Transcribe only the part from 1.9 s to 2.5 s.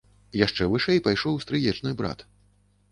брат.